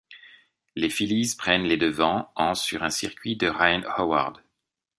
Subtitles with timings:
[0.75, 4.41] Les Phillies prennent les devants en sur un circuit de Ryan Howard.